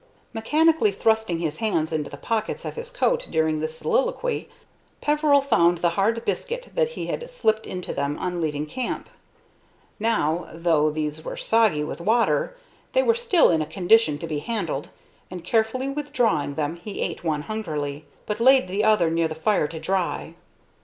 Mechanically 0.33 0.91
thrusting 0.91 1.37
his 1.37 1.57
hands 1.57 1.91
into 1.93 2.09
the 2.09 2.17
pockets 2.17 2.65
of 2.65 2.73
his 2.75 2.89
coat 2.89 3.27
during 3.29 3.59
this 3.59 3.77
soliloquy, 3.77 4.49
Peveril 4.99 5.41
found 5.41 5.77
the 5.77 5.91
hard 5.91 6.25
biscuit 6.25 6.69
that 6.73 6.89
he 6.97 7.05
had 7.05 7.29
slipped 7.29 7.67
into 7.67 7.93
them 7.93 8.17
on 8.17 8.41
leaving 8.41 8.65
camp. 8.65 9.09
Now, 9.99 10.49
though 10.55 10.89
these 10.89 11.23
were 11.23 11.37
soggy 11.37 11.83
with 11.83 12.01
water, 12.01 12.55
they 12.93 13.03
were 13.03 13.13
still 13.13 13.51
in 13.51 13.61
a 13.61 13.67
condition 13.67 14.17
to 14.17 14.25
be 14.25 14.39
handled, 14.39 14.89
and, 15.29 15.43
carefully 15.43 15.87
withdrawing 15.87 16.55
them, 16.55 16.77
he 16.77 17.01
ate 17.01 17.23
one 17.23 17.43
hungrily, 17.43 18.05
but 18.25 18.39
laid 18.39 18.67
the 18.67 18.83
other 18.83 19.11
near 19.11 19.27
the 19.27 19.35
fire 19.35 19.67
to 19.67 19.79
dry. 19.79 20.33